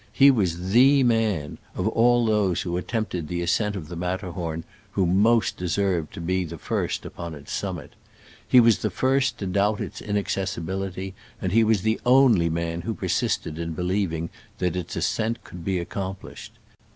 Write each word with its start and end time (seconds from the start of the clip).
He 0.11 0.31
was 0.31 0.71
the 0.71 1.03
man, 1.03 1.19
"CKOZl 1.19 1.37
CROZ! 1.37 1.43
COMB 1.43 1.49
HEKBI" 1.75 1.79
of 1.81 1.87
all 1.89 2.25
those 2.25 2.61
who 2.63 2.75
attempted 2.75 3.27
the 3.27 3.41
ascent 3.43 3.75
of 3.75 3.87
the 3.87 3.95
Matterhorn, 3.95 4.63
who 4.93 5.05
most 5.05 5.57
deserved 5.57 6.11
to 6.15 6.19
be 6.19 6.43
the 6.43 6.57
first 6.57 7.05
upon 7.05 7.35
its 7.35 7.51
summit. 7.51 7.93
He 8.47 8.59
was 8.59 8.79
I 8.83 8.89
he 8.89 8.95
first 8.95 9.37
to 9.37 9.45
doubt 9.45 9.79
its 9.79 10.01
inaccessibility, 10.01 11.13
and 11.39 11.51
he 11.51 11.63
was 11.63 11.83
the 11.83 12.01
only 12.03 12.49
man 12.49 12.81
who 12.81 12.95
persisted 12.95 13.59
in 13.59 13.73
believing 13.73 14.31
that 14.57 14.75
its 14.75 14.95
ascent 14.95 15.37
would 15.51 15.63
be 15.63 15.77
ac 15.77 15.85
complished. 15.91 16.57